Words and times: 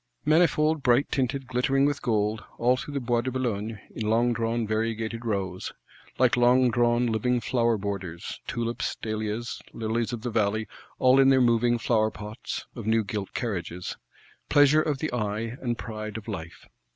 Manifold, 0.25 0.81
bright 0.81 1.11
tinted, 1.11 1.45
glittering 1.45 1.85
with 1.85 2.01
gold; 2.01 2.43
all 2.57 2.75
through 2.75 2.95
the 2.95 2.99
Bois 2.99 3.21
de 3.21 3.29
Boulogne, 3.29 3.79
in 3.93 4.09
longdrawn 4.09 4.65
variegated 4.65 5.25
rows;—like 5.25 6.35
longdrawn 6.35 7.05
living 7.05 7.39
flower 7.39 7.77
borders, 7.77 8.39
tulips, 8.47 8.95
dahlias, 8.95 9.61
lilies 9.73 10.11
of 10.11 10.23
the 10.23 10.31
valley; 10.31 10.67
all 10.97 11.19
in 11.19 11.29
their 11.29 11.39
moving 11.39 11.77
flower 11.77 12.09
pots 12.09 12.65
(of 12.73 12.87
new 12.87 13.03
gilt 13.03 13.35
carriages): 13.35 13.95
pleasure 14.49 14.81
of 14.81 14.97
the 14.97 15.13
eye, 15.13 15.55
and 15.61 15.77
pride 15.77 16.17
of 16.17 16.27
life! 16.27 16.65